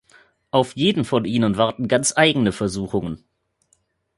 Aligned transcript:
Auf 0.49 0.75
jeden 0.75 1.05
von 1.05 1.25
ihnen 1.25 1.57
warten 1.57 1.87
ganz 1.87 2.13
eigene 2.17 2.51
Versuchungen. 2.51 3.23